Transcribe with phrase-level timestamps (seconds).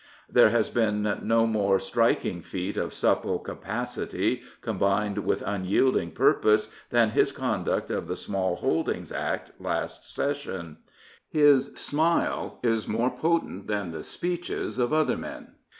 [0.37, 7.11] ''There has been no more striking feat of supple capacity combined with unyielding purpose than
[7.11, 10.77] his conduct of the Small Holdings Act 310 Lewis Harcourt last Session.
[11.29, 15.49] His smile is more potent than the speeches of other men.